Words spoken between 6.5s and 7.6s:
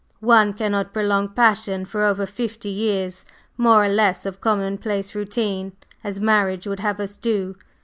would have us do.